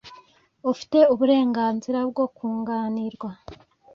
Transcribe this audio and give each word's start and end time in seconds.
Ufite 0.71 0.97
uburenganzira 1.13 1.99
bwo 2.09 2.25
kunganirwa. 2.35 3.29